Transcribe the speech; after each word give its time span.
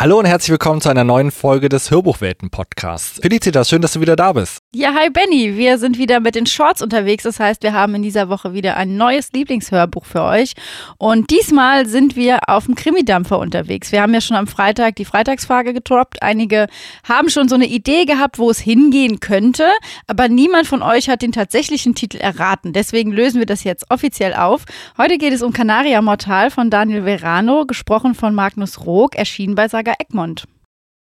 Hallo 0.00 0.18
und 0.18 0.24
herzlich 0.24 0.52
willkommen 0.52 0.80
zu 0.80 0.88
einer 0.88 1.04
neuen 1.04 1.30
Folge 1.30 1.68
des 1.68 1.90
Hörbuchwelten-Podcasts. 1.90 3.20
Felicitas, 3.20 3.68
schön, 3.68 3.82
dass 3.82 3.92
du 3.92 4.00
wieder 4.00 4.16
da 4.16 4.32
bist. 4.32 4.62
Ja, 4.74 4.94
hi 4.94 5.10
Benny. 5.10 5.58
Wir 5.58 5.76
sind 5.76 5.98
wieder 5.98 6.20
mit 6.20 6.36
den 6.36 6.46
Shorts 6.46 6.80
unterwegs. 6.80 7.24
Das 7.24 7.38
heißt, 7.38 7.62
wir 7.62 7.74
haben 7.74 7.94
in 7.96 8.00
dieser 8.00 8.30
Woche 8.30 8.54
wieder 8.54 8.78
ein 8.78 8.96
neues 8.96 9.30
Lieblingshörbuch 9.34 10.06
für 10.06 10.22
euch. 10.22 10.54
Und 10.96 11.28
diesmal 11.28 11.84
sind 11.84 12.16
wir 12.16 12.48
auf 12.48 12.64
dem 12.64 12.76
Krimidampfer 12.76 13.38
unterwegs. 13.38 13.92
Wir 13.92 14.00
haben 14.00 14.14
ja 14.14 14.22
schon 14.22 14.38
am 14.38 14.46
Freitag 14.46 14.96
die 14.96 15.04
Freitagsfrage 15.04 15.74
getroppt. 15.74 16.22
Einige 16.22 16.68
haben 17.06 17.28
schon 17.28 17.50
so 17.50 17.56
eine 17.56 17.66
Idee 17.66 18.06
gehabt, 18.06 18.38
wo 18.38 18.48
es 18.48 18.58
hingehen 18.58 19.20
könnte. 19.20 19.68
Aber 20.06 20.30
niemand 20.30 20.66
von 20.66 20.80
euch 20.80 21.10
hat 21.10 21.20
den 21.20 21.32
tatsächlichen 21.32 21.94
Titel 21.94 22.16
erraten. 22.16 22.72
Deswegen 22.72 23.12
lösen 23.12 23.38
wir 23.38 23.44
das 23.44 23.64
jetzt 23.64 23.90
offiziell 23.90 24.32
auf. 24.32 24.64
Heute 24.96 25.18
geht 25.18 25.34
es 25.34 25.42
um 25.42 25.52
Canaria 25.52 26.00
Mortal 26.00 26.50
von 26.50 26.70
Daniel 26.70 27.04
Verano, 27.04 27.66
gesprochen 27.66 28.14
von 28.14 28.34
Magnus 28.34 28.86
Rook, 28.86 29.14
erschienen 29.14 29.54
bei 29.54 29.68
Saga 29.68 29.89
Egmont. 29.98 30.46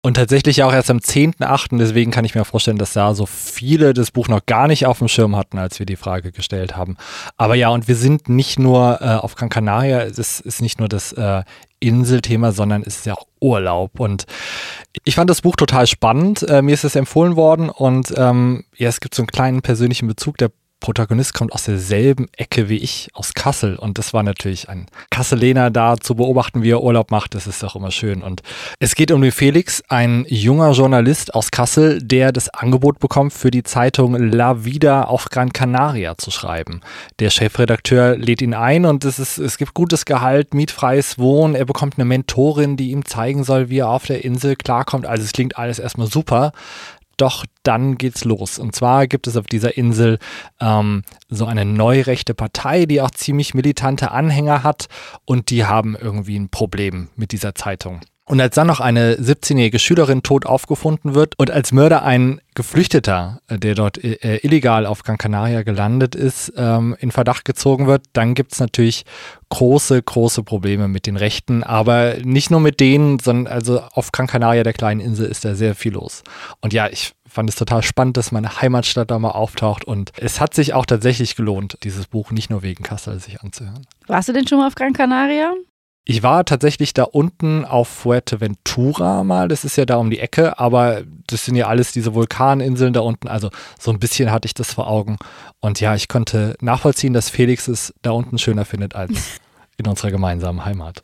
Und 0.06 0.16
tatsächlich 0.16 0.64
auch 0.64 0.74
erst 0.74 0.92
am 0.92 0.98
10.8., 0.98 1.78
deswegen 1.78 2.12
kann 2.12 2.26
ich 2.26 2.36
mir 2.36 2.44
vorstellen, 2.44 2.78
dass 2.78 2.92
da 2.92 3.16
so 3.16 3.26
viele 3.26 3.94
das 3.94 4.12
Buch 4.12 4.28
noch 4.28 4.46
gar 4.46 4.68
nicht 4.68 4.86
auf 4.86 5.00
dem 5.00 5.08
Schirm 5.08 5.38
hatten, 5.38 5.58
als 5.58 5.80
wir 5.80 5.86
die 5.86 5.96
Frage 5.96 6.34
gestellt 6.34 6.76
haben. 6.76 6.98
Aber 7.38 7.56
ja, 7.56 7.70
und 7.70 7.88
wir 7.88 7.96
sind 7.96 8.28
nicht 8.28 8.60
nur 8.60 9.00
äh, 9.02 9.06
auf 9.06 9.36
Gran 9.36 9.48
Canaria, 9.48 10.02
es 10.02 10.42
ist 10.42 10.62
nicht 10.62 10.80
nur 10.80 10.90
das 10.90 11.14
äh, 11.14 11.44
Inselthema, 11.80 12.52
sondern 12.52 12.82
es 12.82 12.98
ist 12.98 13.06
ja 13.06 13.14
auch 13.14 13.28
Urlaub. 13.40 14.02
Und 14.02 14.26
ich 15.06 15.16
fand 15.16 15.30
das 15.30 15.42
Buch 15.42 15.56
total 15.56 15.88
spannend. 15.88 16.44
Äh, 16.50 16.62
mir 16.62 16.74
ist 16.74 16.84
es 16.84 16.98
empfohlen 16.98 17.38
worden 17.38 17.70
und 17.70 18.14
ähm, 18.18 18.66
ja, 18.76 18.90
es 18.90 19.00
gibt 19.00 19.16
so 19.16 19.22
einen 19.22 19.28
kleinen 19.28 19.62
persönlichen 19.62 20.08
Bezug. 20.08 20.38
Der 20.38 20.52
Protagonist 20.84 21.34
kommt 21.34 21.54
aus 21.54 21.64
derselben 21.64 22.28
Ecke 22.36 22.68
wie 22.68 22.76
ich, 22.76 23.08
aus 23.14 23.34
Kassel. 23.34 23.78
Und 23.78 23.98
das 23.98 24.14
war 24.14 24.22
natürlich 24.22 24.68
ein 24.68 24.88
Kasseler 25.10 25.72
da 25.72 25.96
zu 25.96 26.14
beobachten, 26.14 26.62
wie 26.62 26.72
er 26.72 26.84
Urlaub 26.84 27.10
macht. 27.10 27.36
Das 27.36 27.48
ist 27.48 27.64
auch 27.64 27.78
immer 27.78 27.90
schön. 27.90 28.22
Und 28.22 28.42
es 28.80 28.94
geht 28.94 29.10
um 29.12 29.22
den 29.22 29.32
Felix, 29.32 29.82
ein 29.88 30.26
junger 30.28 30.72
Journalist 30.74 31.34
aus 31.36 31.52
Kassel, 31.52 32.04
der 32.04 32.34
das 32.34 32.50
Angebot 32.50 33.00
bekommt, 33.00 33.32
für 33.32 33.50
die 33.50 33.64
Zeitung 33.64 34.16
La 34.16 34.66
Vida 34.66 35.06
auf 35.06 35.30
Gran 35.30 35.54
Canaria 35.54 36.18
zu 36.18 36.32
schreiben. 36.32 36.82
Der 37.20 37.30
Chefredakteur 37.30 38.18
lädt 38.18 38.42
ihn 38.42 38.54
ein 38.54 38.86
und 38.86 39.06
es, 39.06 39.20
ist, 39.20 39.38
es 39.38 39.58
gibt 39.58 39.74
gutes 39.74 40.04
Gehalt, 40.04 40.54
mietfreies 40.54 41.18
Wohnen. 41.18 41.56
Er 41.56 41.64
bekommt 41.64 41.98
eine 41.98 42.04
Mentorin, 42.04 42.76
die 42.76 42.92
ihm 42.92 43.06
zeigen 43.06 43.46
soll, 43.46 43.70
wie 43.70 43.80
er 43.80 43.90
auf 43.90 44.06
der 44.06 44.26
Insel 44.26 44.58
klarkommt. 44.58 45.06
Also 45.06 45.24
es 45.24 45.32
klingt 45.32 45.58
alles 45.58 45.80
erstmal 45.80 46.08
super. 46.08 46.52
Doch 47.18 47.46
dann 47.64 47.98
geht's 47.98 48.26
los. 48.26 48.60
Und 48.60 48.76
zwar 48.76 49.08
gibt 49.08 49.28
es 49.28 49.38
auf 49.38 49.46
dieser 49.46 49.78
Insel 49.78 50.20
ähm, 50.60 51.04
so 51.30 51.46
eine 51.46 51.66
neurechte 51.66 52.34
Partei, 52.34 52.86
die 52.86 53.02
auch 53.02 53.12
ziemlich 53.12 53.54
militante 53.54 54.12
Anhänger 54.12 54.64
hat 54.64 54.88
und 55.26 55.50
die 55.50 55.66
haben 55.66 55.96
irgendwie 55.96 56.38
ein 56.38 56.50
Problem 56.50 57.10
mit 57.16 57.32
dieser 57.32 57.56
Zeitung. 57.56 58.02
Und 58.26 58.40
als 58.40 58.56
dann 58.56 58.68
noch 58.68 58.80
eine 58.80 59.16
17-jährige 59.16 59.80
Schülerin 59.80 60.24
tot 60.24 60.46
aufgefunden 60.46 61.14
wird 61.14 61.38
und 61.38 61.52
als 61.52 61.74
Mörder 61.74 62.04
ein 62.04 62.40
Geflüchteter, 62.56 63.42
äh, 63.48 63.58
der 63.58 63.76
dort 63.76 64.02
äh, 64.02 64.38
illegal 64.44 64.86
auf 64.86 65.04
Gran 65.04 65.18
Canaria 65.18 65.64
gelandet 65.64 66.16
ist, 66.16 66.54
ähm, 66.56 66.96
in 67.00 67.12
Verdacht 67.12 67.44
gezogen 67.44 67.86
wird, 67.86 68.06
dann 68.14 68.34
gibt 68.34 68.54
es 68.54 68.62
natürlich 68.62 69.04
große, 69.50 70.02
große 70.02 70.44
Probleme 70.44 70.88
mit 70.88 71.06
den 71.06 71.18
Rechten. 71.18 71.64
Aber 71.64 72.16
nicht 72.24 72.50
nur 72.50 72.62
mit 72.62 72.80
denen, 72.80 73.20
sondern 73.20 73.52
also 73.52 73.82
auf 73.92 74.14
Gran 74.14 74.28
Canaria, 74.28 74.64
der 74.64 74.74
kleinen 74.74 75.02
Insel, 75.02 75.28
ist 75.28 75.44
da 75.44 75.54
sehr 75.54 75.76
viel 75.76 75.92
los. 75.92 76.24
Und 76.62 76.72
ja, 76.72 76.88
ich 76.88 77.12
fand 77.28 77.50
es 77.50 77.58
total 77.58 77.84
spannend, 77.84 78.16
dass 78.16 78.32
meine 78.32 78.62
Heimatstadt 78.62 79.12
da 79.12 79.20
mal 79.20 79.32
auftaucht. 79.32 79.84
Und 79.84 80.12
es 80.18 80.40
hat 80.40 80.54
sich 80.54 80.74
auch 80.74 80.86
tatsächlich 80.86 81.36
gelohnt, 81.36 81.78
dieses 81.84 82.08
Buch 82.08 82.32
nicht 82.32 82.50
nur 82.50 82.62
wegen 82.62 82.86
Kassel 82.86 83.20
sich 83.20 83.42
anzuhören. 83.42 83.86
Warst 84.08 84.30
du 84.30 84.34
denn 84.34 84.48
schon 84.48 84.60
mal 84.60 84.68
auf 84.68 84.76
Gran 84.76 84.94
Canaria? 84.94 85.54
Ich 86.06 86.22
war 86.22 86.44
tatsächlich 86.44 86.94
da 86.94 87.04
unten 87.04 87.64
auf 87.64 87.88
Fuerteventura 87.88 89.24
mal, 89.24 89.48
das 89.48 89.64
ist 89.64 89.78
ja 89.78 89.86
da 89.86 89.96
um 89.96 90.10
die 90.10 90.20
Ecke, 90.20 90.60
aber 90.60 91.04
das 91.28 91.46
sind 91.46 91.56
ja 91.56 91.68
alles 91.68 91.94
diese 91.94 92.14
Vulkaninseln 92.14 92.92
da 92.92 93.00
unten, 93.00 93.30
also 93.30 93.50
so 93.80 93.92
ein 93.92 94.00
bisschen 94.00 94.30
hatte 94.30 94.46
ich 94.46 94.54
das 94.54 94.74
vor 94.74 94.88
Augen. 94.88 95.18
Und 95.62 95.80
ja, 95.80 95.96
ich 95.96 96.10
konnte 96.10 96.58
nachvollziehen, 96.60 97.14
dass 97.14 97.30
Felix 97.30 97.70
es 97.70 97.94
da 98.02 98.12
unten 98.12 98.38
schöner 98.38 98.66
findet 98.66 98.96
als 98.96 99.40
in 99.78 99.88
unserer 99.88 100.12
gemeinsamen 100.12 100.66
Heimat. 100.66 101.02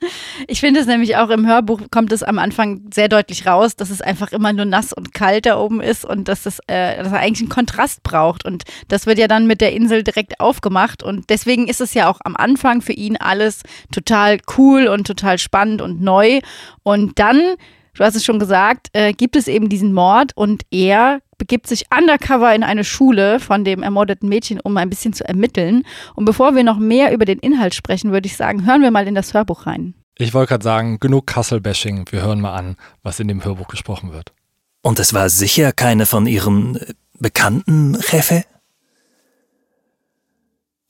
Ich 0.47 0.59
finde 0.59 0.79
es 0.79 0.87
nämlich 0.87 1.17
auch 1.17 1.29
im 1.29 1.47
Hörbuch 1.47 1.81
kommt 1.91 2.11
es 2.11 2.23
am 2.23 2.37
Anfang 2.39 2.81
sehr 2.93 3.09
deutlich 3.09 3.47
raus, 3.47 3.75
dass 3.75 3.89
es 3.89 4.01
einfach 4.01 4.31
immer 4.31 4.53
nur 4.53 4.65
nass 4.65 4.93
und 4.93 5.13
kalt 5.13 5.45
da 5.45 5.59
oben 5.59 5.81
ist 5.81 6.05
und 6.05 6.27
dass, 6.27 6.43
das, 6.43 6.59
äh, 6.67 7.01
dass 7.03 7.11
er 7.11 7.19
eigentlich 7.19 7.41
einen 7.41 7.49
Kontrast 7.49 8.03
braucht. 8.03 8.45
Und 8.45 8.63
das 8.87 9.05
wird 9.05 9.17
ja 9.17 9.27
dann 9.27 9.47
mit 9.47 9.61
der 9.61 9.73
Insel 9.73 10.03
direkt 10.03 10.39
aufgemacht. 10.39 11.01
Und 11.01 11.29
deswegen 11.29 11.67
ist 11.67 11.81
es 11.81 11.93
ja 11.93 12.09
auch 12.09 12.19
am 12.23 12.35
Anfang 12.35 12.81
für 12.81 12.93
ihn 12.93 13.17
alles 13.17 13.63
total 13.91 14.37
cool 14.57 14.87
und 14.87 15.07
total 15.07 15.39
spannend 15.39 15.81
und 15.81 16.01
neu. 16.01 16.39
Und 16.83 17.17
dann 17.19 17.55
du 17.95 18.05
hast 18.05 18.15
es 18.15 18.23
schon 18.23 18.39
gesagt, 18.39 18.87
äh, 18.93 19.13
gibt 19.13 19.35
es 19.35 19.47
eben 19.47 19.69
diesen 19.69 19.93
Mord 19.93 20.31
und 20.35 20.63
er 20.71 21.19
begibt 21.39 21.65
sich 21.65 21.85
undercover 21.95 22.53
in 22.53 22.61
eine 22.61 22.83
Schule 22.83 23.39
von 23.39 23.63
dem 23.63 23.81
ermordeten 23.81 24.29
Mädchen, 24.29 24.59
um 24.59 24.77
ein 24.77 24.91
bisschen 24.91 25.13
zu 25.13 25.27
ermitteln. 25.27 25.83
Und 26.13 26.25
bevor 26.25 26.55
wir 26.55 26.63
noch 26.63 26.77
mehr 26.77 27.11
über 27.11 27.25
den 27.25 27.39
Inhalt 27.39 27.73
sprechen, 27.73 28.11
würde 28.11 28.27
ich 28.27 28.37
sagen, 28.37 28.67
hören 28.67 28.83
wir 28.83 28.91
mal 28.91 29.07
in 29.07 29.15
das 29.15 29.33
Hörbuch 29.33 29.65
rein. 29.65 29.95
Ich 30.19 30.33
wollte 30.35 30.49
gerade 30.49 30.63
sagen, 30.63 30.99
genug 30.99 31.25
Kassel-Bashing. 31.25 32.05
Wir 32.11 32.21
hören 32.21 32.41
mal 32.41 32.53
an, 32.53 32.75
was 33.01 33.19
in 33.19 33.27
dem 33.27 33.43
Hörbuch 33.43 33.67
gesprochen 33.67 34.11
wird. 34.11 34.33
Und 34.81 34.99
es 34.99 35.13
war 35.13 35.29
sicher 35.29 35.71
keine 35.71 36.05
von 36.05 36.27
Ihren 36.27 36.75
äh, 36.75 36.93
Bekannten, 37.19 37.97
Chefe? 38.01 38.43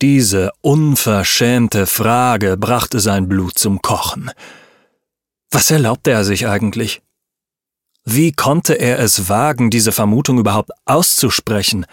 Diese 0.01 0.51
unverschämte 0.61 1.85
Frage 1.85 2.55
brachte 2.55 2.99
sein 2.99 3.27
Blut 3.27 3.57
zum 3.57 3.81
Kochen. 3.81 4.31
Was 5.51 5.71
erlaubte 5.71 6.11
er 6.11 6.23
sich 6.23 6.47
eigentlich? 6.47 7.01
Wie 8.05 8.31
konnte 8.31 8.73
er 8.73 8.99
es 8.99 9.29
wagen, 9.29 9.69
diese 9.69 9.91
Vermutung 9.91 10.39
überhaupt 10.39 10.71
auszusprechen? 10.85 11.85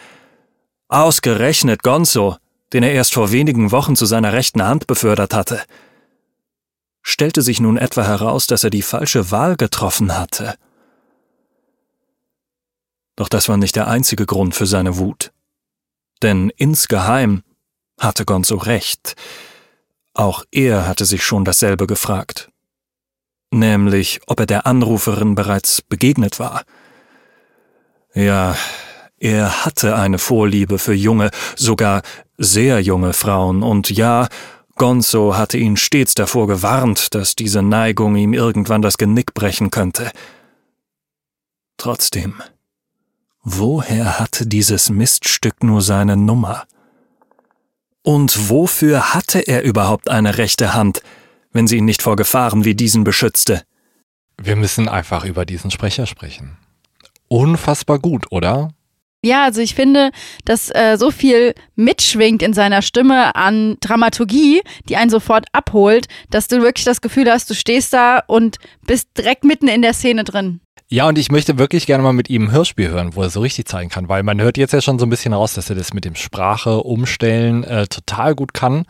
Ausgerechnet 0.89 1.83
Gonzo, 1.83 2.37
den 2.73 2.83
er 2.83 2.93
erst 2.93 3.15
vor 3.15 3.33
wenigen 3.33 3.73
Wochen 3.73 3.97
zu 3.97 4.07
seiner 4.07 4.33
rechten 4.33 4.63
Hand 4.63 4.87
befördert 4.87 5.35
hatte. 5.35 5.63
Stellte 7.03 7.43
sich 7.43 7.61
nun 7.61 7.77
etwa 7.77 8.05
heraus, 8.05 8.47
dass 8.47 8.65
er 8.65 8.71
die 8.71 8.83
falsche 8.83 9.31
Wahl 9.31 9.57
getroffen 9.57 10.17
hatte. 10.17 10.55
Doch 13.17 13.29
das 13.29 13.49
war 13.49 13.57
nicht 13.57 13.77
der 13.77 13.89
einzige 13.89 14.27
Grund 14.27 14.55
für 14.55 14.67
seine 14.67 14.99
Wut. 14.99 15.33
Denn 16.23 16.51
insgeheim 16.57 17.43
hatte 18.01 18.25
Gonzo 18.25 18.57
recht. 18.57 19.17
Auch 20.15 20.45
er 20.51 20.87
hatte 20.87 21.05
sich 21.05 21.25
schon 21.25 21.45
dasselbe 21.45 21.87
gefragt 21.87 22.51
nämlich 23.51 24.21
ob 24.27 24.41
er 24.41 24.47
der 24.47 24.67
Anruferin 24.67 25.35
bereits 25.35 25.83
begegnet 25.83 26.39
war. 26.39 26.63
Ja, 28.15 28.57
er 29.19 29.65
hatte 29.65 29.97
eine 29.97 30.19
Vorliebe 30.19 30.79
für 30.79 30.95
junge, 30.95 31.31
sogar 31.55 32.03
sehr 32.39 32.81
junge 32.81 33.13
Frauen, 33.13 33.63
und 33.63 33.91
ja, 33.91 34.29
Gonzo 34.77 35.37
hatte 35.37 35.57
ihn 35.57 35.79
stets 35.79 36.15
davor 36.15 36.47
gewarnt, 36.47 37.15
dass 37.15 37.35
diese 37.35 37.63
Neigung 37.63 38.15
ihm 38.17 38.35
irgendwann 38.35 38.83
das 38.83 38.99
Genick 38.99 39.33
brechen 39.33 39.71
könnte. 39.71 40.11
Trotzdem, 41.79 42.43
woher 43.43 44.19
hatte 44.19 44.47
dieses 44.47 44.91
Miststück 44.91 45.63
nur 45.63 45.81
seine 45.81 46.17
Nummer? 46.17 46.65
Und 48.03 48.51
wofür 48.51 49.15
hatte 49.15 49.41
er 49.41 49.63
überhaupt 49.63 50.11
eine 50.11 50.37
rechte 50.37 50.75
Hand, 50.75 51.03
wenn 51.57 51.67
sie 51.67 51.79
ihn 51.79 51.85
nicht 51.85 52.03
vor 52.03 52.17
Gefahren 52.17 52.65
wie 52.65 52.75
diesen 52.75 53.05
beschützte. 53.05 53.63
Wir 54.41 54.57
müssen 54.57 54.89
einfach 54.89 55.25
über 55.25 55.45
diesen 55.45 55.71
Sprecher 55.71 56.07
sprechen. 56.07 56.57
Unfassbar 57.29 57.99
gut, 57.99 58.27
oder? 58.31 58.71
Ja, 59.25 59.45
also 59.45 59.61
ich 59.61 59.75
finde, 59.75 60.11
dass 60.45 60.71
äh, 60.71 60.97
so 60.99 61.11
viel 61.11 61.55
mitschwingt 61.75 62.43
in 62.43 62.53
seiner 62.53 62.83
Stimme 62.83 63.35
an 63.35 63.77
Dramaturgie, 63.81 64.63
die 64.89 64.97
einen 64.97 65.11
sofort 65.11 65.47
abholt, 65.53 66.07
dass 66.31 66.47
du 66.47 66.63
wirklich 66.63 66.85
das 66.85 67.01
Gefühl 67.01 67.31
hast, 67.31 67.51
du 67.51 67.55
stehst 67.55 67.93
da 67.93 68.23
und 68.27 68.59
bist 68.87 69.09
direkt 69.17 69.43
mitten 69.43 69.67
in 69.67 69.83
der 69.83 69.95
Szene 69.95 70.23
drin. 70.23 70.61
Ja, 70.89 71.09
und 71.09 71.19
ich 71.19 71.33
möchte 71.33 71.59
wirklich 71.59 71.85
gerne 71.87 72.05
mal 72.05 72.13
mit 72.13 72.31
ihm 72.31 72.45
ein 72.45 72.53
Hörspiel 72.53 72.91
hören, 72.91 73.17
wo 73.17 73.23
er 73.23 73.31
so 73.31 73.41
richtig 73.41 73.67
zeigen 73.67 73.91
kann, 73.91 74.09
weil 74.09 74.23
man 74.23 74.41
hört 74.41 74.57
jetzt 74.57 74.73
ja 74.73 74.81
schon 74.81 75.01
so 75.01 75.07
ein 75.07 75.11
bisschen 75.11 75.33
raus, 75.33 75.55
dass 75.55 75.69
er 75.69 75.75
das 75.75 75.93
mit 75.93 76.05
dem 76.05 76.15
Sprache 76.15 76.81
umstellen 76.81 77.65
äh, 77.65 77.89
total 77.89 78.37
gut 78.37 78.55
kann. 78.55 78.85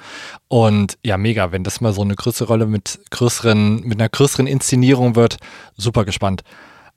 Und 0.48 0.98
ja, 1.02 1.16
mega, 1.16 1.52
wenn 1.52 1.64
das 1.64 1.80
mal 1.80 1.94
so 1.94 2.02
eine 2.02 2.14
größere 2.14 2.48
Rolle 2.48 2.66
mit 2.66 3.00
größeren, 3.10 3.80
mit 3.80 3.98
einer 3.98 4.10
größeren 4.10 4.46
Inszenierung 4.46 5.16
wird, 5.16 5.38
super 5.78 6.04
gespannt. 6.04 6.42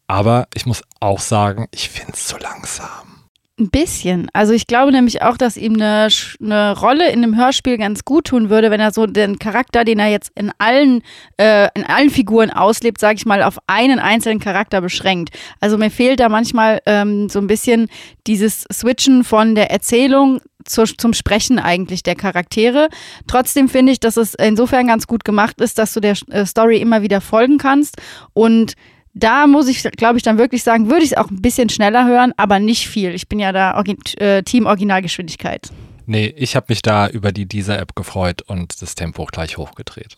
Aber 0.07 0.48
ich 0.54 0.66
muss 0.66 0.84
auch 1.00 1.19
sagen, 1.19 1.68
ich 1.72 1.88
finde 1.90 2.13
es 2.16 2.25
zu 2.25 2.38
langsam. 2.38 3.19
Ein 3.60 3.70
bisschen. 3.70 4.30
Also 4.32 4.54
ich 4.54 4.68
glaube 4.68 4.94
nämlich 4.94 5.22
auch, 5.22 5.36
dass 5.36 5.58
ihm 5.58 5.74
eine, 5.74 6.08
eine 6.42 6.80
Rolle 6.80 7.12
in 7.12 7.22
einem 7.22 7.36
Hörspiel 7.36 7.78
ganz 7.78 8.06
gut 8.06 8.28
tun 8.28 8.50
würde, 8.50 8.72
wenn 8.72 8.80
er 8.80 8.94
so 8.94 9.06
den 9.06 9.38
Charakter, 9.38 9.84
den 9.84 10.00
er 10.00 10.08
jetzt 10.08 10.32
in 10.36 10.54
allen, 10.60 11.02
äh, 11.36 11.68
in 11.76 11.84
allen 11.84 12.10
Figuren 12.10 12.52
auslebt, 12.52 13.02
sage 13.02 13.18
ich 13.18 13.26
mal, 13.26 13.44
auf 13.44 13.58
einen 13.68 14.00
einzelnen 14.00 14.40
Charakter 14.40 14.80
beschränkt. 14.80 15.38
Also 15.60 15.78
mir 15.78 15.92
fehlt 15.92 16.22
da 16.22 16.30
manchmal 16.30 16.82
ähm, 16.86 17.28
so 17.28 17.40
ein 17.40 17.48
bisschen 17.48 17.90
dieses 18.28 18.66
Switchen 18.72 19.26
von 19.26 19.56
der 19.56 19.72
Erzählung 19.72 20.40
zur, 20.64 20.86
zum 20.86 21.12
Sprechen 21.12 21.60
eigentlich 21.60 22.02
der 22.02 22.16
Charaktere. 22.16 22.88
Trotzdem 23.28 23.68
finde 23.68 23.92
ich, 23.92 24.00
dass 24.00 24.16
es 24.16 24.36
insofern 24.36 24.88
ganz 24.88 25.06
gut 25.06 25.26
gemacht 25.26 25.60
ist, 25.60 25.80
dass 25.80 25.94
du 25.94 26.00
der 26.00 26.16
äh, 26.30 26.46
Story 26.46 26.78
immer 26.78 27.02
wieder 27.02 27.20
folgen 27.20 27.58
kannst 27.58 27.98
und 28.34 28.76
Da 29.19 29.48
muss 29.48 29.68
ich, 29.68 29.83
glaube 29.83 30.18
ich, 30.18 30.24
dann 30.24 30.38
wirklich 30.38 30.63
sagen, 30.63 30.89
würde 30.89 31.04
ich 31.04 31.12
es 31.12 31.18
auch 31.18 31.30
ein 31.30 31.42
bisschen 31.42 31.69
schneller 31.69 32.07
hören, 32.07 32.33
aber 32.38 32.60
nicht 32.60 32.88
viel. 32.88 33.13
Ich 33.13 33.27
bin 33.27 33.39
ja 33.39 33.51
da 33.51 33.81
äh, 34.18 34.44
Team 34.44 34.66
Originalgeschwindigkeit. 34.66 35.69
Nee, 36.06 36.33
ich 36.36 36.56
habe 36.56 36.68
mich 36.69 36.81
da 36.81 37.07
über 37.07 37.31
die 37.31 37.45
Deezer-App 37.45 37.95
gefreut 37.95 38.42
und 38.42 38.81
das 38.81 38.95
Tempo 38.95 39.25
gleich 39.25 39.57
hochgedreht. 39.57 40.16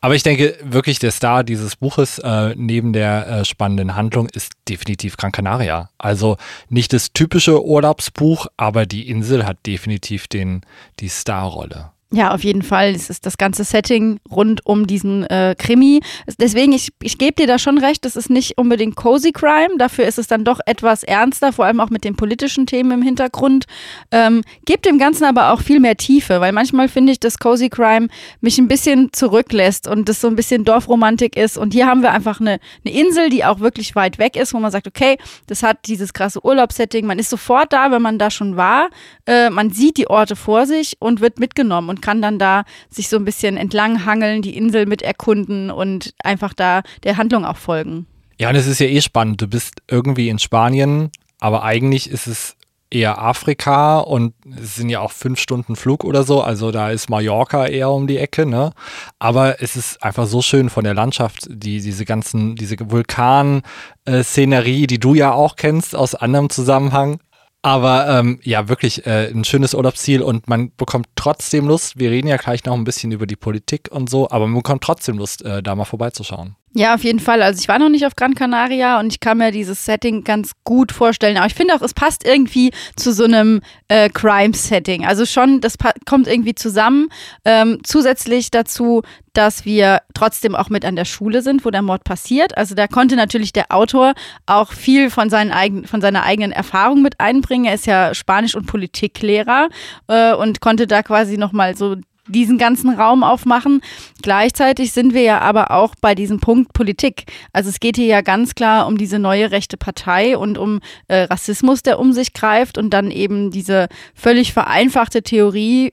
Aber 0.00 0.16
ich 0.16 0.24
denke 0.24 0.56
wirklich, 0.64 0.98
der 0.98 1.12
Star 1.12 1.44
dieses 1.44 1.76
Buches 1.76 2.18
äh, 2.18 2.54
neben 2.56 2.92
der 2.92 3.28
äh, 3.28 3.44
spannenden 3.44 3.94
Handlung 3.94 4.28
ist 4.28 4.54
definitiv 4.68 5.16
Gran 5.16 5.30
Canaria. 5.30 5.90
Also 5.96 6.38
nicht 6.68 6.92
das 6.92 7.12
typische 7.12 7.64
Urlaubsbuch, 7.64 8.48
aber 8.56 8.84
die 8.84 9.08
Insel 9.08 9.46
hat 9.46 9.64
definitiv 9.64 10.26
den, 10.26 10.62
die 10.98 11.08
Starrolle. 11.08 11.92
Ja, 12.14 12.34
auf 12.34 12.44
jeden 12.44 12.60
Fall. 12.60 12.90
Es 12.90 13.08
ist 13.08 13.24
das 13.24 13.38
ganze 13.38 13.64
Setting 13.64 14.20
rund 14.30 14.66
um 14.66 14.86
diesen 14.86 15.24
äh, 15.24 15.54
Krimi. 15.58 16.02
Deswegen, 16.38 16.72
ich, 16.72 16.90
ich 17.02 17.16
gebe 17.16 17.32
dir 17.32 17.46
da 17.46 17.58
schon 17.58 17.78
recht, 17.78 18.04
das 18.04 18.16
ist 18.16 18.28
nicht 18.28 18.58
unbedingt 18.58 18.96
Cozy 18.96 19.32
Crime. 19.32 19.78
Dafür 19.78 20.04
ist 20.04 20.18
es 20.18 20.26
dann 20.26 20.44
doch 20.44 20.60
etwas 20.66 21.04
ernster, 21.04 21.54
vor 21.54 21.64
allem 21.64 21.80
auch 21.80 21.88
mit 21.88 22.04
den 22.04 22.14
politischen 22.14 22.66
Themen 22.66 22.90
im 22.90 23.02
Hintergrund. 23.02 23.64
Ähm, 24.10 24.42
gibt 24.66 24.84
dem 24.84 24.98
Ganzen 24.98 25.24
aber 25.24 25.52
auch 25.52 25.62
viel 25.62 25.80
mehr 25.80 25.96
Tiefe, 25.96 26.42
weil 26.42 26.52
manchmal 26.52 26.88
finde 26.88 27.12
ich, 27.12 27.20
dass 27.20 27.38
Cozy 27.38 27.70
Crime 27.70 28.08
mich 28.42 28.58
ein 28.58 28.68
bisschen 28.68 29.10
zurücklässt 29.14 29.88
und 29.88 30.06
das 30.06 30.20
so 30.20 30.28
ein 30.28 30.36
bisschen 30.36 30.66
Dorfromantik 30.66 31.34
ist. 31.34 31.56
Und 31.56 31.72
hier 31.72 31.86
haben 31.86 32.02
wir 32.02 32.12
einfach 32.12 32.40
eine, 32.40 32.60
eine 32.84 32.94
Insel, 32.94 33.30
die 33.30 33.42
auch 33.42 33.60
wirklich 33.60 33.96
weit 33.96 34.18
weg 34.18 34.36
ist, 34.36 34.52
wo 34.52 34.58
man 34.58 34.70
sagt, 34.70 34.86
okay, 34.86 35.16
das 35.46 35.62
hat 35.62 35.86
dieses 35.86 36.12
krasse 36.12 36.44
Urlaubssetting. 36.44 37.06
Man 37.06 37.18
ist 37.18 37.30
sofort 37.30 37.72
da, 37.72 37.90
wenn 37.90 38.02
man 38.02 38.18
da 38.18 38.30
schon 38.30 38.58
war. 38.58 38.90
Äh, 39.24 39.48
man 39.48 39.70
sieht 39.70 39.96
die 39.96 40.08
Orte 40.08 40.36
vor 40.36 40.66
sich 40.66 40.96
und 40.98 41.22
wird 41.22 41.40
mitgenommen. 41.40 41.88
Und 41.88 42.01
kann 42.02 42.20
dann 42.20 42.38
da 42.38 42.64
sich 42.90 43.08
so 43.08 43.16
ein 43.16 43.24
bisschen 43.24 43.56
entlang 43.56 44.04
hangeln, 44.04 44.42
die 44.42 44.56
Insel 44.56 44.84
mit 44.84 45.00
erkunden 45.00 45.70
und 45.70 46.12
einfach 46.22 46.52
da 46.52 46.82
der 47.04 47.16
Handlung 47.16 47.46
auch 47.46 47.56
folgen. 47.56 48.06
Ja, 48.38 48.50
und 48.50 48.56
es 48.56 48.66
ist 48.66 48.80
ja 48.80 48.86
eh 48.86 49.00
spannend. 49.00 49.40
Du 49.40 49.46
bist 49.46 49.80
irgendwie 49.88 50.28
in 50.28 50.38
Spanien, 50.38 51.10
aber 51.40 51.62
eigentlich 51.62 52.10
ist 52.10 52.26
es 52.26 52.56
eher 52.92 53.20
Afrika 53.20 53.98
und 53.98 54.34
es 54.60 54.76
sind 54.76 54.88
ja 54.88 55.00
auch 55.00 55.12
fünf 55.12 55.40
Stunden 55.40 55.76
Flug 55.76 56.04
oder 56.04 56.24
so, 56.24 56.42
also 56.42 56.70
da 56.70 56.90
ist 56.90 57.08
Mallorca 57.08 57.66
eher 57.66 57.90
um 57.90 58.06
die 58.06 58.18
Ecke, 58.18 58.46
ne? 58.46 58.72
Aber 59.18 59.62
es 59.62 59.76
ist 59.76 60.02
einfach 60.02 60.26
so 60.26 60.42
schön 60.42 60.68
von 60.68 60.84
der 60.84 60.94
Landschaft, 60.94 61.46
die, 61.48 61.80
diese 61.80 62.04
ganzen, 62.04 62.54
diese 62.54 62.76
Vulkan-Szenerie, 62.78 64.86
die 64.86 65.00
du 65.00 65.14
ja 65.14 65.32
auch 65.32 65.56
kennst 65.56 65.96
aus 65.96 66.14
anderem 66.14 66.50
Zusammenhang. 66.50 67.20
Aber 67.62 68.08
ähm, 68.08 68.40
ja, 68.42 68.68
wirklich 68.68 69.06
äh, 69.06 69.30
ein 69.30 69.44
schönes 69.44 69.72
Urlaubsziel 69.72 70.20
und 70.20 70.48
man 70.48 70.74
bekommt 70.76 71.06
trotzdem 71.14 71.68
Lust, 71.68 71.96
wir 71.96 72.10
reden 72.10 72.26
ja 72.26 72.36
gleich 72.36 72.64
noch 72.64 72.74
ein 72.74 72.82
bisschen 72.82 73.12
über 73.12 73.26
die 73.26 73.36
Politik 73.36 73.88
und 73.92 74.10
so, 74.10 74.28
aber 74.30 74.46
man 74.48 74.56
bekommt 74.56 74.82
trotzdem 74.82 75.16
Lust, 75.16 75.44
äh, 75.44 75.62
da 75.62 75.76
mal 75.76 75.84
vorbeizuschauen. 75.84 76.56
Ja, 76.74 76.94
auf 76.94 77.04
jeden 77.04 77.20
Fall. 77.20 77.42
Also 77.42 77.60
ich 77.60 77.68
war 77.68 77.78
noch 77.78 77.90
nicht 77.90 78.06
auf 78.06 78.16
Gran 78.16 78.34
Canaria 78.34 78.98
und 78.98 79.12
ich 79.12 79.20
kann 79.20 79.36
mir 79.36 79.52
dieses 79.52 79.84
Setting 79.84 80.24
ganz 80.24 80.52
gut 80.64 80.90
vorstellen. 80.90 81.36
Aber 81.36 81.46
ich 81.46 81.54
finde 81.54 81.74
auch, 81.74 81.82
es 81.82 81.92
passt 81.92 82.26
irgendwie 82.26 82.70
zu 82.96 83.12
so 83.12 83.24
einem 83.24 83.60
äh, 83.88 84.08
Crime-Setting. 84.08 85.04
Also 85.04 85.26
schon, 85.26 85.60
das 85.60 85.74
kommt 86.06 86.28
irgendwie 86.28 86.54
zusammen. 86.54 87.08
Ähm, 87.44 87.80
zusätzlich 87.84 88.50
dazu, 88.50 89.02
dass 89.34 89.66
wir 89.66 90.00
trotzdem 90.14 90.54
auch 90.54 90.70
mit 90.70 90.86
an 90.86 90.96
der 90.96 91.04
Schule 91.04 91.42
sind, 91.42 91.66
wo 91.66 91.70
der 91.70 91.82
Mord 91.82 92.04
passiert. 92.04 92.56
Also 92.56 92.74
da 92.74 92.86
konnte 92.86 93.16
natürlich 93.16 93.52
der 93.52 93.70
Autor 93.70 94.14
auch 94.46 94.72
viel 94.72 95.10
von, 95.10 95.28
seinen 95.28 95.52
eigen, 95.52 95.86
von 95.86 96.00
seiner 96.00 96.22
eigenen 96.22 96.52
Erfahrung 96.52 97.02
mit 97.02 97.20
einbringen. 97.20 97.66
Er 97.66 97.74
ist 97.74 97.86
ja 97.86 98.14
Spanisch- 98.14 98.54
und 98.54 98.64
Politiklehrer 98.64 99.68
äh, 100.08 100.32
und 100.32 100.62
konnte 100.62 100.86
da 100.86 101.02
quasi 101.02 101.36
nochmal 101.36 101.76
so 101.76 101.96
diesen 102.28 102.58
ganzen 102.58 102.90
Raum 102.90 103.24
aufmachen. 103.24 103.80
Gleichzeitig 104.22 104.92
sind 104.92 105.12
wir 105.12 105.22
ja 105.22 105.40
aber 105.40 105.72
auch 105.72 105.94
bei 106.00 106.14
diesem 106.14 106.40
Punkt 106.40 106.72
Politik. 106.72 107.24
Also 107.52 107.68
es 107.68 107.80
geht 107.80 107.96
hier 107.96 108.06
ja 108.06 108.20
ganz 108.20 108.54
klar 108.54 108.86
um 108.86 108.96
diese 108.96 109.18
neue 109.18 109.50
rechte 109.50 109.76
Partei 109.76 110.36
und 110.36 110.58
um 110.58 110.80
äh, 111.08 111.22
Rassismus, 111.22 111.82
der 111.82 111.98
um 111.98 112.12
sich 112.12 112.32
greift 112.32 112.78
und 112.78 112.90
dann 112.90 113.10
eben 113.10 113.50
diese 113.50 113.88
völlig 114.14 114.52
vereinfachte 114.52 115.22
Theorie, 115.22 115.92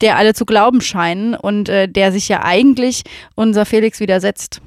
der 0.00 0.16
alle 0.16 0.34
zu 0.34 0.44
glauben 0.44 0.80
scheinen 0.80 1.34
und 1.34 1.68
äh, 1.68 1.88
der 1.88 2.12
sich 2.12 2.28
ja 2.28 2.44
eigentlich 2.44 3.02
unser 3.34 3.66
Felix 3.66 3.98
widersetzt. 3.98 4.60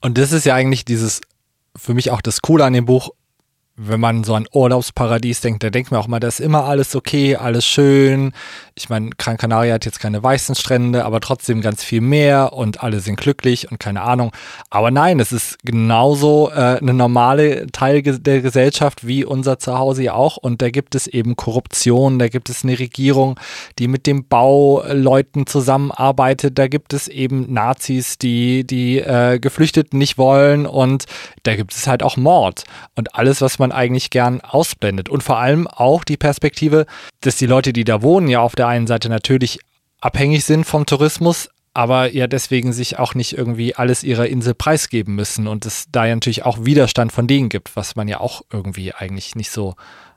Und 0.00 0.16
das 0.18 0.32
ist 0.32 0.46
ja 0.46 0.54
eigentlich 0.54 0.84
dieses, 0.84 1.20
für 1.76 1.94
mich 1.94 2.10
auch 2.10 2.20
das 2.20 2.40
Coole 2.42 2.64
an 2.64 2.72
dem 2.72 2.86
Buch, 2.86 3.10
wenn 3.80 4.00
man 4.00 4.24
so 4.24 4.34
an 4.34 4.46
Urlaubsparadies 4.52 5.40
denkt, 5.40 5.62
da 5.62 5.70
denkt 5.70 5.92
man 5.92 6.00
auch 6.00 6.08
mal, 6.08 6.18
da 6.18 6.26
ist 6.26 6.40
immer 6.40 6.64
alles 6.64 6.96
okay, 6.96 7.36
alles 7.36 7.64
schön. 7.64 8.32
Ich 8.74 8.88
meine, 8.88 9.10
Gran 9.16 9.36
Canaria 9.36 9.74
hat 9.74 9.84
jetzt 9.84 10.00
keine 10.00 10.22
weißen 10.22 10.56
Strände, 10.56 11.04
aber 11.04 11.20
trotzdem 11.20 11.60
ganz 11.60 11.84
viel 11.84 12.00
mehr 12.00 12.52
und 12.52 12.82
alle 12.82 12.98
sind 12.98 13.20
glücklich 13.20 13.70
und 13.70 13.78
keine 13.78 14.02
Ahnung. 14.02 14.32
Aber 14.68 14.90
nein, 14.90 15.20
es 15.20 15.30
ist 15.30 15.58
genauso 15.64 16.50
äh, 16.50 16.78
eine 16.80 16.92
normale 16.92 17.68
Teil 17.68 18.02
der 18.02 18.40
Gesellschaft 18.40 19.06
wie 19.06 19.24
unser 19.24 19.60
Zuhause 19.60 20.02
ja 20.02 20.14
auch. 20.14 20.36
Und 20.36 20.60
da 20.60 20.70
gibt 20.70 20.96
es 20.96 21.06
eben 21.06 21.36
Korruption, 21.36 22.18
da 22.18 22.28
gibt 22.28 22.50
es 22.50 22.64
eine 22.64 22.78
Regierung, 22.78 23.38
die 23.78 23.86
mit 23.86 24.06
den 24.06 24.26
Bauleuten 24.26 25.46
zusammenarbeitet, 25.46 26.58
da 26.58 26.66
gibt 26.66 26.92
es 26.92 27.06
eben 27.06 27.52
Nazis, 27.52 28.18
die 28.18 28.66
die 28.66 28.98
äh, 28.98 29.38
Geflüchteten 29.38 29.98
nicht 29.98 30.18
wollen 30.18 30.66
und 30.66 31.04
da 31.44 31.54
gibt 31.54 31.74
es 31.74 31.86
halt 31.86 32.02
auch 32.02 32.16
Mord. 32.16 32.64
Und 32.96 33.14
alles, 33.14 33.40
was 33.40 33.58
man 33.58 33.67
man 33.68 33.76
eigentlich 33.76 34.10
gern 34.10 34.40
ausblendet. 34.40 35.08
Und 35.08 35.22
vor 35.22 35.38
allem 35.38 35.66
auch 35.66 36.04
die 36.04 36.16
Perspektive, 36.16 36.86
dass 37.20 37.36
die 37.36 37.46
Leute, 37.46 37.72
die 37.72 37.84
da 37.84 38.02
wohnen, 38.02 38.28
ja 38.28 38.40
auf 38.40 38.54
der 38.54 38.68
einen 38.68 38.86
Seite 38.86 39.08
natürlich 39.08 39.60
abhängig 40.00 40.44
sind 40.44 40.64
vom 40.64 40.86
Tourismus, 40.86 41.48
aber 41.74 42.12
ja 42.12 42.26
deswegen 42.26 42.72
sich 42.72 42.98
auch 42.98 43.14
nicht 43.14 43.36
irgendwie 43.36 43.74
alles 43.74 44.02
ihrer 44.02 44.26
Insel 44.26 44.54
preisgeben 44.54 45.14
müssen 45.14 45.46
und 45.46 45.66
es 45.66 45.86
da 45.92 46.06
ja 46.06 46.14
natürlich 46.14 46.44
auch 46.44 46.64
Widerstand 46.64 47.12
von 47.12 47.26
denen 47.26 47.48
gibt, 47.48 47.76
was 47.76 47.96
man 47.96 48.08
ja 48.08 48.20
auch 48.20 48.42
irgendwie 48.52 48.92
eigentlich 48.94 49.34
nicht 49.36 49.50
so 49.50 49.74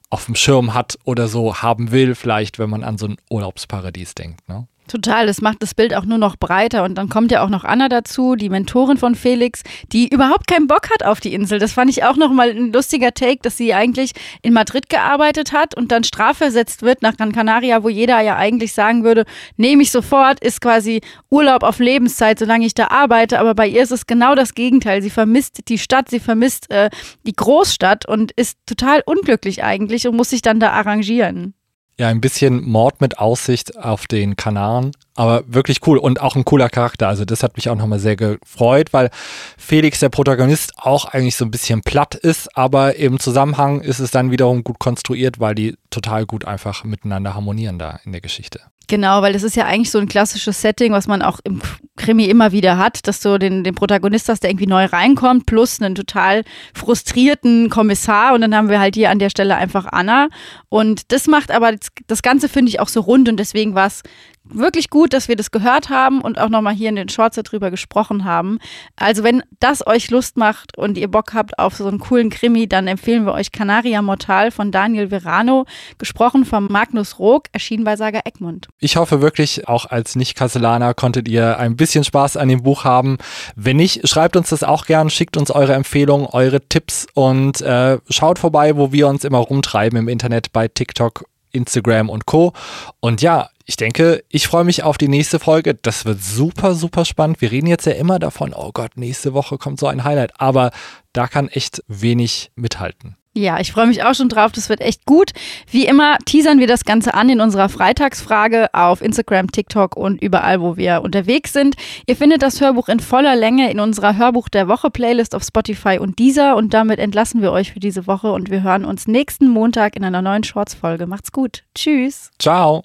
auf 0.09 0.25
dem 0.25 0.35
Schirm 0.35 0.73
hat 0.73 0.97
oder 1.03 1.27
so 1.27 1.61
haben 1.61 1.91
will, 1.91 2.15
vielleicht, 2.15 2.59
wenn 2.59 2.69
man 2.69 2.83
an 2.83 2.97
so 2.97 3.07
ein 3.07 3.17
Urlaubsparadies 3.29 4.13
denkt. 4.15 4.47
Ne? 4.49 4.67
Total, 4.91 5.25
das 5.25 5.39
macht 5.39 5.63
das 5.63 5.73
Bild 5.73 5.95
auch 5.95 6.03
nur 6.03 6.17
noch 6.17 6.35
breiter. 6.35 6.83
Und 6.83 6.95
dann 6.95 7.07
kommt 7.07 7.31
ja 7.31 7.45
auch 7.45 7.49
noch 7.49 7.63
Anna 7.63 7.87
dazu, 7.87 8.35
die 8.35 8.49
Mentorin 8.49 8.97
von 8.97 9.15
Felix, 9.15 9.61
die 9.93 10.09
überhaupt 10.09 10.47
keinen 10.47 10.67
Bock 10.67 10.89
hat 10.89 11.05
auf 11.05 11.21
die 11.21 11.33
Insel. 11.33 11.59
Das 11.59 11.71
fand 11.71 11.89
ich 11.89 12.03
auch 12.03 12.17
nochmal 12.17 12.49
ein 12.49 12.73
lustiger 12.73 13.13
Take, 13.13 13.39
dass 13.41 13.55
sie 13.55 13.73
eigentlich 13.73 14.11
in 14.41 14.51
Madrid 14.51 14.89
gearbeitet 14.89 15.53
hat 15.53 15.77
und 15.77 15.93
dann 15.93 16.03
strafversetzt 16.03 16.81
wird 16.81 17.03
nach 17.03 17.15
Gran 17.15 17.31
Canaria, 17.31 17.83
wo 17.83 17.87
jeder 17.87 18.19
ja 18.19 18.35
eigentlich 18.35 18.73
sagen 18.73 19.05
würde, 19.05 19.23
nehme 19.55 19.81
ich 19.81 19.91
sofort, 19.91 20.43
ist 20.43 20.59
quasi 20.59 20.99
Urlaub 21.29 21.63
auf 21.63 21.79
Lebenszeit, 21.79 22.37
solange 22.37 22.65
ich 22.65 22.73
da 22.73 22.87
arbeite. 22.87 23.39
Aber 23.39 23.55
bei 23.55 23.69
ihr 23.69 23.83
ist 23.83 23.91
es 23.91 24.07
genau 24.07 24.35
das 24.35 24.55
Gegenteil. 24.55 25.01
Sie 25.01 25.09
vermisst 25.09 25.69
die 25.69 25.77
Stadt, 25.77 26.09
sie 26.09 26.19
vermisst 26.19 26.69
äh, 26.69 26.89
die 27.25 27.33
Großstadt 27.33 28.05
und 28.09 28.33
ist 28.33 28.57
total 28.65 29.03
unglücklich 29.05 29.63
eigentlich 29.63 30.05
und 30.05 30.17
muss 30.17 30.31
sich 30.31 30.41
dann 30.41 30.59
da 30.59 30.71
arrangieren. 30.71 31.53
Ja, 31.97 32.07
ein 32.07 32.21
bisschen 32.21 32.67
Mord 32.67 32.99
mit 32.99 33.19
Aussicht 33.19 33.77
auf 33.77 34.07
den 34.07 34.35
Kanaren, 34.35 34.91
aber 35.15 35.43
wirklich 35.45 35.85
cool 35.85 35.97
und 35.97 36.19
auch 36.19 36.35
ein 36.35 36.45
cooler 36.45 36.69
Charakter. 36.69 37.07
Also 37.07 37.25
das 37.25 37.43
hat 37.43 37.57
mich 37.57 37.69
auch 37.69 37.75
nochmal 37.75 37.99
sehr 37.99 38.15
gefreut, 38.15 38.91
weil 38.91 39.11
Felix, 39.57 39.99
der 39.99 40.09
Protagonist, 40.09 40.73
auch 40.77 41.05
eigentlich 41.05 41.35
so 41.35 41.45
ein 41.45 41.51
bisschen 41.51 41.81
platt 41.81 42.15
ist, 42.15 42.57
aber 42.57 42.95
im 42.95 43.19
Zusammenhang 43.19 43.81
ist 43.81 43.99
es 43.99 44.09
dann 44.09 44.31
wiederum 44.31 44.63
gut 44.63 44.79
konstruiert, 44.79 45.39
weil 45.39 45.53
die 45.53 45.77
total 45.91 46.25
gut 46.25 46.45
einfach 46.45 46.83
miteinander 46.83 47.35
harmonieren 47.35 47.77
da 47.77 47.99
in 48.03 48.13
der 48.13 48.21
Geschichte. 48.21 48.61
Genau, 48.91 49.21
weil 49.21 49.31
das 49.31 49.43
ist 49.43 49.55
ja 49.55 49.67
eigentlich 49.67 49.89
so 49.89 49.99
ein 49.99 50.09
klassisches 50.09 50.61
Setting, 50.61 50.91
was 50.91 51.07
man 51.07 51.21
auch 51.21 51.39
im 51.45 51.61
Krimi 51.95 52.25
immer 52.25 52.51
wieder 52.51 52.77
hat, 52.77 53.07
dass 53.07 53.21
du 53.21 53.39
den, 53.39 53.63
den 53.63 53.73
Protagonist 53.73 54.27
hast, 54.27 54.43
der 54.43 54.49
irgendwie 54.49 54.67
neu 54.67 54.83
reinkommt, 54.83 55.45
plus 55.45 55.81
einen 55.81 55.95
total 55.95 56.43
frustrierten 56.73 57.69
Kommissar 57.69 58.33
und 58.33 58.41
dann 58.41 58.53
haben 58.53 58.67
wir 58.67 58.81
halt 58.81 58.95
hier 58.95 59.09
an 59.09 59.17
der 59.17 59.29
Stelle 59.29 59.55
einfach 59.55 59.85
Anna. 59.85 60.27
Und 60.67 61.13
das 61.13 61.27
macht 61.27 61.51
aber 61.51 61.71
das, 61.71 61.87
das 62.07 62.21
Ganze, 62.21 62.49
finde 62.49 62.67
ich, 62.67 62.81
auch 62.81 62.89
so 62.89 62.99
rund 62.99 63.29
und 63.29 63.37
deswegen 63.37 63.75
war 63.75 63.87
es 63.87 64.01
wirklich 64.43 64.89
gut, 64.89 65.13
dass 65.13 65.27
wir 65.27 65.35
das 65.35 65.51
gehört 65.51 65.89
haben 65.89 66.21
und 66.21 66.39
auch 66.39 66.49
nochmal 66.49 66.73
hier 66.73 66.89
in 66.89 66.95
den 66.95 67.09
Shorts 67.09 67.39
darüber 67.41 67.71
gesprochen 67.71 68.25
haben. 68.25 68.59
Also 68.95 69.23
wenn 69.23 69.43
das 69.59 69.85
euch 69.85 70.09
Lust 70.09 70.37
macht 70.37 70.77
und 70.77 70.97
ihr 70.97 71.09
Bock 71.09 71.33
habt 71.33 71.59
auf 71.59 71.75
so 71.75 71.87
einen 71.87 71.99
coolen 71.99 72.29
Krimi, 72.29 72.67
dann 72.67 72.87
empfehlen 72.87 73.25
wir 73.25 73.33
euch 73.33 73.51
Canaria 73.51 74.01
Mortal 74.01 74.51
von 74.51 74.71
Daniel 74.71 75.09
Verano, 75.09 75.65
gesprochen 75.97 76.45
von 76.45 76.67
Magnus 76.71 77.19
Rook, 77.19 77.45
erschienen 77.51 77.83
bei 77.83 77.95
Saga 77.95 78.21
Egmont. 78.25 78.67
Ich 78.79 78.95
hoffe 78.95 79.21
wirklich, 79.21 79.67
auch 79.67 79.85
als 79.85 80.15
Nicht-Kastellaner 80.15 80.93
konntet 80.93 81.27
ihr 81.27 81.57
ein 81.57 81.75
bisschen 81.75 82.03
Spaß 82.03 82.37
an 82.37 82.49
dem 82.49 82.63
Buch 82.63 82.83
haben. 82.83 83.17
Wenn 83.55 83.77
nicht, 83.77 84.07
schreibt 84.07 84.35
uns 84.35 84.49
das 84.49 84.63
auch 84.63 84.85
gern, 84.85 85.09
schickt 85.09 85.37
uns 85.37 85.51
eure 85.51 85.73
Empfehlungen, 85.73 86.25
eure 86.25 86.61
Tipps 86.61 87.07
und 87.13 87.61
äh, 87.61 87.99
schaut 88.09 88.39
vorbei, 88.39 88.75
wo 88.75 88.91
wir 88.91 89.07
uns 89.07 89.23
immer 89.23 89.39
rumtreiben 89.39 89.97
im 89.97 90.07
Internet 90.07 90.51
bei 90.51 90.67
TikTok 90.67 91.25
Instagram 91.51 92.09
und 92.09 92.25
Co. 92.25 92.53
Und 92.99 93.21
ja, 93.21 93.49
ich 93.65 93.77
denke, 93.77 94.23
ich 94.29 94.47
freue 94.47 94.63
mich 94.63 94.83
auf 94.83 94.97
die 94.97 95.07
nächste 95.07 95.39
Folge. 95.39 95.75
Das 95.75 96.05
wird 96.05 96.21
super, 96.21 96.75
super 96.75 97.05
spannend. 97.05 97.41
Wir 97.41 97.51
reden 97.51 97.67
jetzt 97.67 97.85
ja 97.85 97.93
immer 97.93 98.19
davon, 98.19 98.53
oh 98.53 98.71
Gott, 98.73 98.97
nächste 98.97 99.33
Woche 99.33 99.57
kommt 99.57 99.79
so 99.79 99.87
ein 99.87 100.03
Highlight. 100.03 100.39
Aber 100.39 100.71
da 101.13 101.27
kann 101.27 101.47
echt 101.47 101.83
wenig 101.87 102.51
mithalten. 102.55 103.15
Ja, 103.33 103.61
ich 103.61 103.71
freue 103.71 103.87
mich 103.87 104.03
auch 104.03 104.13
schon 104.13 104.27
drauf. 104.27 104.51
Das 104.51 104.67
wird 104.67 104.81
echt 104.81 105.05
gut. 105.05 105.31
Wie 105.69 105.85
immer 105.85 106.17
teasern 106.25 106.59
wir 106.59 106.67
das 106.67 106.83
Ganze 106.83 107.13
an 107.13 107.29
in 107.29 107.39
unserer 107.39 107.69
Freitagsfrage 107.69 108.73
auf 108.73 109.01
Instagram, 109.01 109.51
TikTok 109.51 109.95
und 109.95 110.21
überall, 110.21 110.59
wo 110.59 110.75
wir 110.75 111.01
unterwegs 111.01 111.53
sind. 111.53 111.75
Ihr 112.07 112.17
findet 112.17 112.41
das 112.41 112.59
Hörbuch 112.59 112.89
in 112.89 112.99
voller 112.99 113.37
Länge 113.37 113.71
in 113.71 113.79
unserer 113.79 114.17
Hörbuch 114.17 114.49
der 114.49 114.67
Woche 114.67 114.89
Playlist 114.91 115.33
auf 115.33 115.43
Spotify 115.43 115.97
und 115.97 116.19
dieser. 116.19 116.57
Und 116.57 116.73
damit 116.73 116.99
entlassen 116.99 117.41
wir 117.41 117.53
euch 117.53 117.71
für 117.71 117.79
diese 117.79 118.05
Woche 118.05 118.33
und 118.33 118.51
wir 118.51 118.63
hören 118.63 118.83
uns 118.83 119.07
nächsten 119.07 119.47
Montag 119.47 119.95
in 119.95 120.03
einer 120.03 120.21
neuen 120.21 120.43
Shorts-Folge. 120.43 121.07
Macht's 121.07 121.31
gut. 121.31 121.63
Tschüss. 121.73 122.31
Ciao. 122.37 122.83